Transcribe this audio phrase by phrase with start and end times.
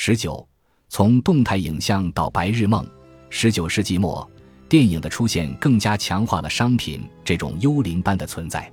[0.00, 0.46] 十九，
[0.88, 2.86] 从动态影像到白日梦。
[3.30, 4.30] 十九世纪末，
[4.68, 8.72] 电影的出现更加强化了商品这种幽灵般的存在。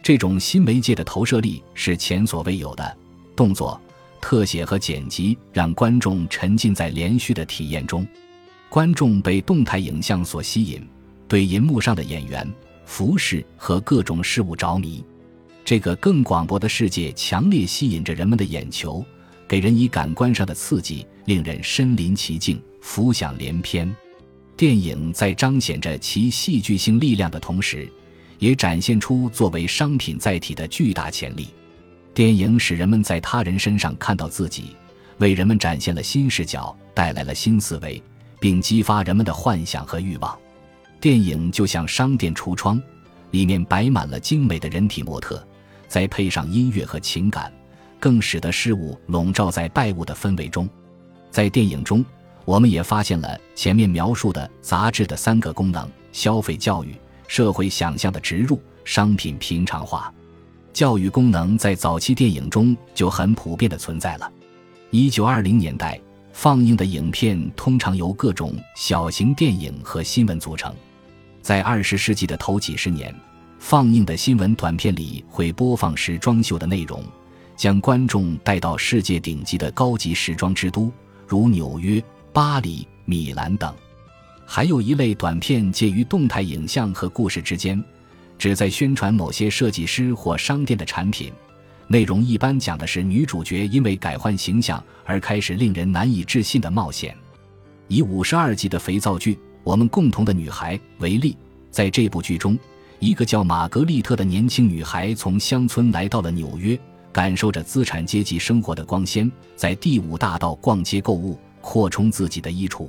[0.00, 2.96] 这种新媒介的投射力是前所未有的。
[3.34, 3.78] 动作、
[4.20, 8.06] 特写和剪辑让观众沉浸在连续的体验中，
[8.68, 10.88] 观众被动态影像所吸引，
[11.26, 12.48] 对银幕上的演员、
[12.84, 15.04] 服饰和各种事物着迷。
[15.64, 19.04] 这个更广博的世界强烈吸引着人们的眼球，
[19.50, 23.92] 给人以感官上的刺激，令人身临其境，浮想联翩。
[24.56, 27.90] 电影在彰显着其戏剧性力量的同时，
[28.38, 31.48] 也展现出作为商品载体的巨大潜力。
[32.14, 34.76] 电影使人们在他人身上看到自己，
[35.18, 38.00] 为人们展现了新视角，带来了新思维，
[38.38, 40.38] 并激发人们的幻想和欲望。
[41.00, 42.80] 电影就像商店橱窗，
[43.32, 45.44] 里面摆满了精美的人体模特，
[45.88, 47.52] 再配上音乐和情感，
[48.00, 50.68] 更使得事物笼罩在拜物的氛围中。
[51.30, 52.04] 在电影中，
[52.44, 56.96] 我们也发现了前面描述的杂志的三个功能：消费教育、
[57.28, 60.12] 社会想象的植入、商品平常化。
[60.72, 64.32] 教育功能在早期电影中就很普遍的存在了。
[64.90, 66.00] 一九二零年代
[66.32, 70.74] 放映的影片通常由各种小型电影和新闻组成。
[71.42, 73.14] 在二十世纪的头几十年，
[73.58, 77.02] 放映的新闻短片里会播放时装秀的内容，
[77.60, 80.90] 将观众带到世界顶级的高级时装之都，
[81.26, 83.74] 如纽约、巴黎、米兰等。
[84.46, 87.84] 还有一类短片介于动态影像和故事之间。
[88.38, 91.30] 旨在宣传某些设计师或商店的产品，
[91.86, 97.14] 内容一般讲的是女主角因为改换形象而开始令人难以置信的冒险。
[97.88, 101.36] 以五十二集的肥皂剧《我们共同的女孩》为例，
[101.70, 102.58] 在这部剧中，
[103.00, 106.80] 一个叫玛格丽特的年轻女孩从乡村来到了纽约，
[107.12, 112.88] 感受着资产阶级生活的光鲜，在第五大道逛街购物，扩充自己的衣橱。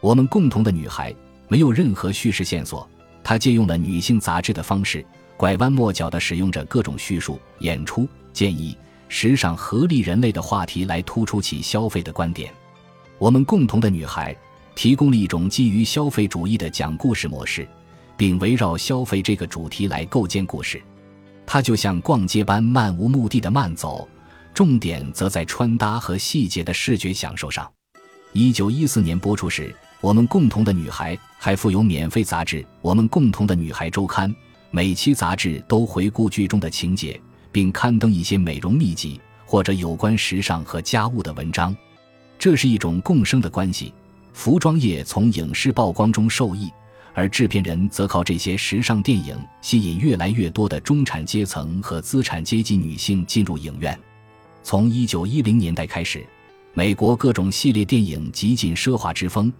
[0.00, 1.14] 我们共同的女孩
[1.48, 2.88] 没有任何叙事线索。
[3.24, 5.04] 她借用了女性杂志的方式，
[5.36, 8.76] 拐弯抹角地使用着各种叙述、演出、建议、
[9.08, 12.52] 时尚、合理人类的话题来突出其消费的观点。
[13.18, 14.34] 我们共同的女孩
[14.76, 17.66] 提供了一种基于消费主义的讲故事模式，
[18.16, 20.80] 并围绕消费这个主题来构建故事。
[21.50, 24.06] 它就像逛街般漫无目的的慢走，
[24.52, 27.66] 重点则在穿搭和细节的视觉享受上。
[28.34, 29.74] 一九一四年播出时。
[30.00, 34.30] 我们共同的女孩还附有免费杂志《我们共同的女孩周刊》，
[34.70, 37.20] 每期杂志都回顾剧中的情节，
[37.50, 41.76] 并刊登一些美容秘籍或者有关时尚和家务的文章。
[42.38, 43.92] 这是一种共生的关系，
[44.32, 46.70] 服装业从影视曝光中受益，
[47.18, 53.98] 而制片人则靠这些时尚电影吸引越来越多的中产阶层和资产阶级女性进入影院。
[54.62, 56.24] 从1910年代开始，
[56.74, 59.52] 美国各种系列电影极尽奢华之风。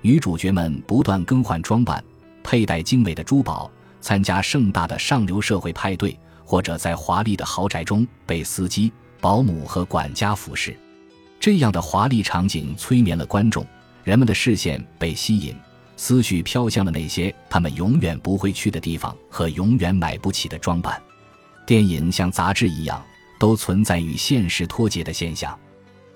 [0.00, 2.02] 女主角们不断更换装扮，
[2.42, 3.70] 佩戴精美的珠宝，
[4.00, 10.76] 参加盛大的上流社会派对，或者在华丽的豪宅中被司机、保姆和管家服侍。
[11.38, 13.64] 这样的华丽场景催眠了观众，
[14.02, 15.54] 人们的视线被吸引，
[15.96, 21.00] 思绪飘向了那些他们永远不会去的地方和永远买不起的装扮。
[21.66, 23.04] 电影像杂志一样，
[23.38, 25.58] 都存在与现实脱节的现象。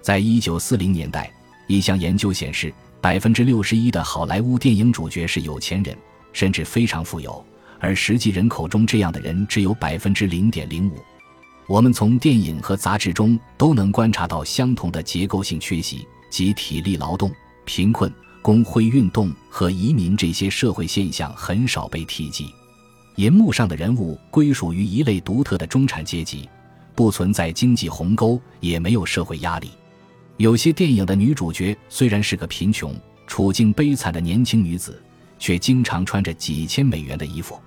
[0.00, 1.32] 在一九四零年代，
[1.66, 2.72] 一项研究显示。
[3.00, 5.96] 百分之六十一的好莱坞电影主角是有钱人，
[6.32, 7.42] 甚至非常富有，
[7.78, 10.96] 而实际人口中这样的人只有百分之零点零五。
[11.68, 17.30] 我们从电影和杂志中都能观察到相同的结构性缺席，即体力劳动、
[17.64, 18.12] 贫困、
[18.48, 22.50] 工会运动和移民这些社会现象很少被提及。
[23.16, 26.48] 银幕上的人物归属于一类独特的中产阶级，
[26.94, 29.68] 不存在经济鸿沟，也没有社会压力。
[30.38, 34.98] 有些电影的女主角虽然是个贫穷、处境悲惨的年轻女子，
[35.38, 37.60] 却经常穿着几千美元的衣服。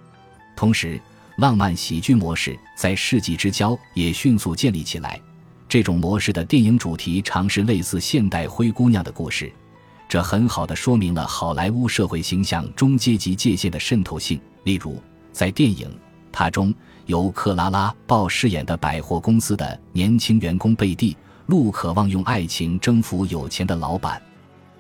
[0.56, 1.00] 同时，
[1.38, 5.22] 浪漫喜剧模式在世纪之交也迅速建立起来。
[5.70, 9.54] 这种模式的电影主题常是类似现代灰姑娘的故事，
[10.12, 14.38] 这很好的说明了好莱坞社会形象中阶级界限的渗透性。
[14.66, 15.88] 例如，在电影
[16.34, 16.76] 《他》中，
[17.06, 21.16] 由克拉拉·鲍饰演的百货公司的年轻员工贝蒂。
[21.46, 24.22] 路渴望用爱情征服有钱的老板，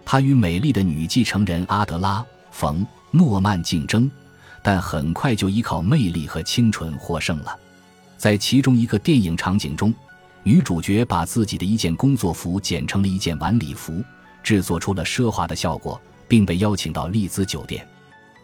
[0.03, 2.19] 他与美丽的女继承人阿德拉·
[2.51, 4.11] 冯·诺曼竞争，
[4.61, 7.57] 但很快就依靠魅力和清纯获胜了。
[8.17, 9.93] 在其中一个电影场景中，
[10.43, 14.03] 女主角把自己的一件工作服剪成了一件晚礼服，
[14.43, 17.87] 制作出了奢华的效果，并被邀请到丽兹酒店。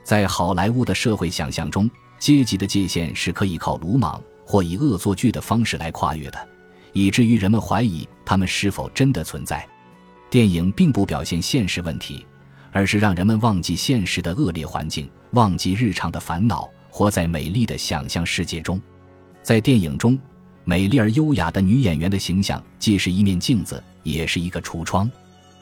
[0.03, 1.89] 在好莱坞的社会想象中，
[2.19, 6.47] 阶级的界限是可以靠鲁莽或以恶作剧的方式来跨越的。
[6.93, 9.67] 以至于人们怀疑他们是否真的存在。
[10.29, 12.25] 电影并不表现现实问题，
[12.71, 18.81] 而是让人们忘记现实的恶劣环境，忘记日常的烦恼，活在美丽的想象世界中。
[19.43, 20.17] 在电影中，
[20.63, 25.09] 美丽而优雅的女演员的形象既是一面镜子，也是一个橱窗。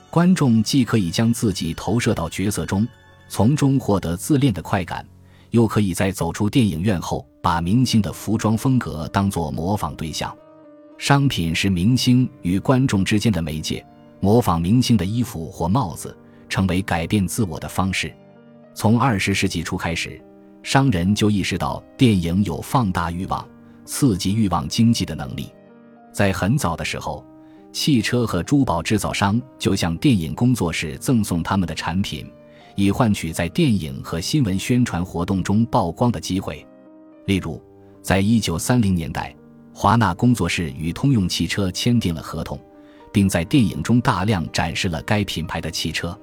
[0.10, 2.88] 观众既可以将自己投射到角色中，
[3.28, 5.06] 从中获得自恋的快感，
[5.52, 10.36] 又可以在走出电影院后，把明星的服装风格当作模仿对象。
[10.98, 13.86] 商品是明星与观众之间的媒介。
[14.22, 16.18] 模仿明星的衣服或帽子，
[16.50, 18.12] 成为改变自我的方式。
[18.74, 20.20] 从二十世纪初开始，
[20.64, 23.46] 商人就意识到电影有放大欲望、
[23.84, 25.52] 刺激欲望经济的能力。
[26.12, 27.24] 在很早的时候，
[27.76, 32.26] 汽车和珠宝制造商就向电影工作室赠送他们的产品，
[32.74, 36.66] 以换取在电影和新闻宣传活动中曝光的机会。
[37.26, 37.62] 例如，
[38.02, 39.36] 在一九三零年代，
[39.74, 42.58] 华纳工作室与通用汽车签订了合同。
[43.12, 46.18] 并在电影中大量展示了该品牌的汽车，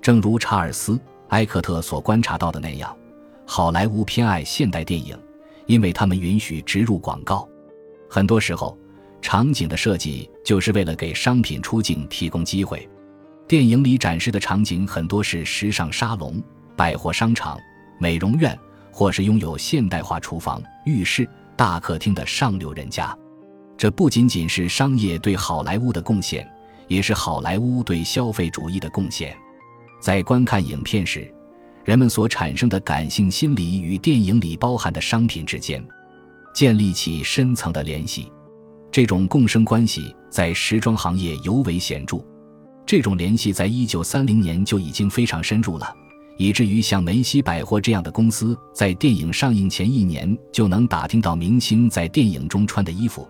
[0.00, 0.92] 正如查尔斯·
[1.30, 2.96] 埃克特所观察到的那样，
[3.44, 5.18] 好莱坞偏爱现代电影，
[5.66, 7.48] 因为他们允许植入广告。
[8.08, 8.78] 很多时候，
[9.20, 12.88] 场景的设计就是为了给商品出镜提供机会。
[13.46, 16.42] 电影里展示的场景很多是时尚沙龙、
[16.76, 17.58] 百货商场、
[17.98, 18.56] 美容院，
[18.92, 23.16] 或是拥有现代化厨房、浴室、大客厅的上流人家。
[23.76, 26.48] 这不仅仅是商业对好莱坞的贡献，
[26.88, 29.36] 也是好莱坞对消费主义的贡献。
[30.00, 31.32] 在观看影片时，
[31.84, 35.82] 人们所产生的感性心理与电影里包含的商品之间
[36.52, 38.30] 建立起深层的联系。
[38.90, 42.18] 这种共生关系在时装行业尤为显著。
[42.86, 45.94] 这种联系在一九三零年就已经非常深入了，
[46.36, 53.28] 以至于像梅西百货这样的公司在电影上映前一年就能打听到明星在电影中穿的衣服。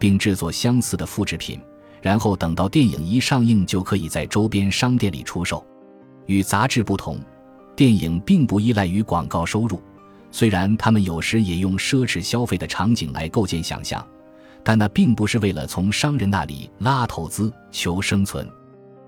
[0.00, 1.60] 并制作相似的复制品，
[2.00, 5.62] 然后等到电影一上映，就可以在周边商店里出售。
[6.24, 7.20] 与杂志不同，
[7.76, 9.78] 电影并不依赖于广告收入。
[10.30, 14.02] 虽然他们有时也用奢侈消费的场景来构建想象，
[14.62, 18.48] 但那并不是为了从商人那里拉投资求生存。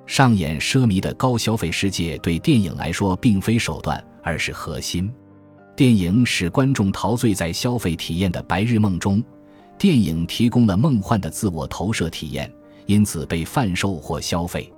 [0.06, 5.12] 上演奢靡的高消费世界对电影来说并非手段，而是核心。
[5.74, 9.22] 电影使观众陶醉在消费体验的白日梦中。
[9.78, 12.52] 电影提供了梦幻的自我投射体验，
[12.86, 14.70] 因此被贩售或消费。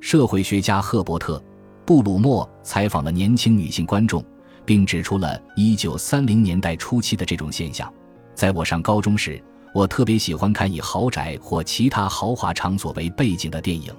[0.00, 1.38] 社会学家赫伯特·
[1.86, 4.22] 布鲁默采访了年轻女性观众，
[4.64, 7.90] 并指出了1930年代初期的这种现象。
[8.34, 9.42] 在我上高中时，
[9.74, 13.92] 我特别喜欢看以豪宅或其他豪华场所为背景的电影。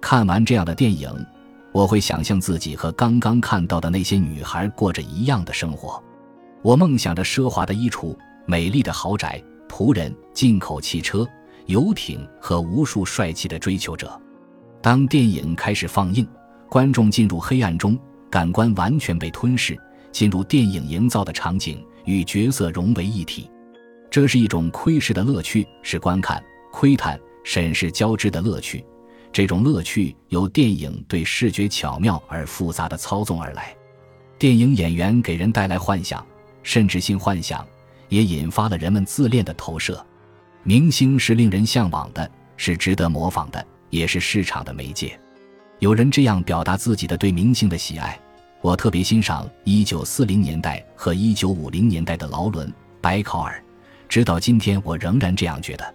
[0.00, 1.10] 看完这样的电影，
[1.72, 6.02] 我会想象自己和刚刚看到的那些女孩过着一样的生活。
[6.62, 8.16] 我梦想着奢华的衣橱、
[8.46, 9.42] 美丽的豪宅。
[9.68, 11.26] 仆人、进口汽车、
[11.66, 14.18] 游艇和无数帅气的追求者。
[14.80, 16.26] 当电影开始放映，
[16.70, 17.98] 观众进入黑暗中，
[18.30, 19.76] 感官完全被吞噬，
[20.12, 23.50] 进入电影营造的场景，与角色融为一体。
[24.10, 26.42] 这是一种窥视的乐趣，是观看、
[26.72, 28.84] 窥探、审视交织的乐趣。
[29.32, 33.76] 这种乐趣由电影对视觉巧妙而复杂的操纵而来。
[34.38, 36.24] 电影演员给人带来幻想，
[36.62, 37.66] 甚至性幻想。
[38.08, 40.00] 也引发了人们自恋的投射。
[40.62, 45.18] 明星是令人向往的，是值得模仿的，也是市场的媒介。
[45.80, 48.16] 有人这样表达自己的对明星的喜爱：
[48.60, 52.68] 我特别欣赏1940年代和1950年代的劳伦·
[53.00, 53.60] 白考尔，
[54.08, 55.94] 直到今天我仍然这样觉得。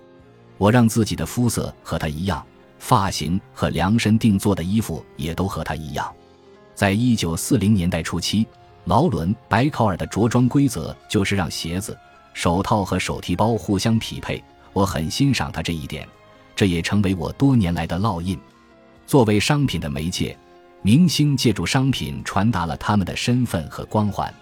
[0.57, 2.45] 我让自己的肤色和他一样，
[2.79, 6.13] 发型和量身定做的衣服也都和他一样。
[6.75, 8.45] 在一九四零年代初期。
[8.85, 11.95] 劳伦·白考尔的着装规则就是让鞋子、
[12.33, 14.43] 手套和手提包互相匹配。
[14.73, 16.07] 我很欣赏他这一点，
[16.55, 18.39] 这也成为我多年来的烙印。
[19.05, 20.35] 作为商品的媒介，
[20.81, 24.33] 明星借助商品传达了他们的身份和光环。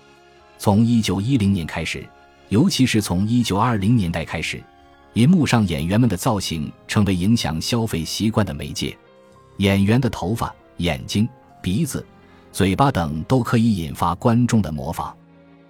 [0.57, 2.07] 从1910年开始，
[2.49, 4.61] 尤其是从1920年代开始，
[5.13, 8.95] 银幕上演员们的造型成为影响消费习惯的媒介。
[9.57, 11.27] 演员的头发、眼睛、
[11.61, 12.05] 鼻子。
[12.51, 15.15] 嘴巴等都可以引发观众的模仿，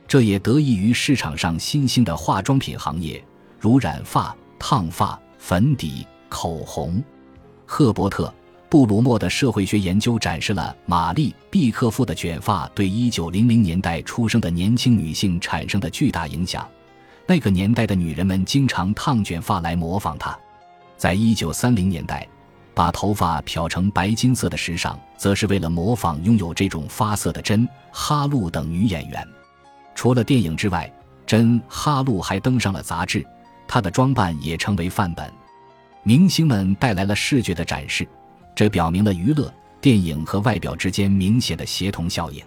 [0.07, 3.21] 这也得益于市场上新兴的化妆品行业，
[3.59, 7.03] 如染发、烫发、粉底、口红。
[7.65, 8.27] 赫伯特·
[8.69, 16.67] 布鲁默的社会学研究展示了玛丽·毕克夫的卷发对1900年代出生的年轻女性产生的巨大影响。
[17.25, 20.38] 那个年代的女人们经常烫卷发来模仿她。
[20.97, 22.27] 在1930年代。
[22.71, 29.27] 把头发漂成白金色的时尚，则是为了模仿拥有这种发色的珍·哈露等女演员。
[29.93, 30.89] 除了电影之外，
[31.25, 33.25] 珍·哈露还登上了杂志，
[33.67, 35.29] 她的装扮也成为范本。
[36.03, 38.07] 明星们带来了视觉的展示，
[38.56, 42.44] 这表明了娱乐电影和外表之间明显的协同效应。